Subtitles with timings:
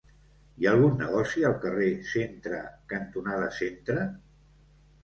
[0.61, 2.63] Hi ha algun negoci al carrer Centre
[2.95, 4.09] cantonada Centre?